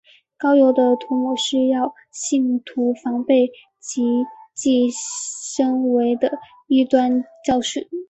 [0.35, 4.01] 膏油的涂抹是要信徒防备基
[4.55, 4.91] 督
[5.53, 7.87] 身位的异端教训。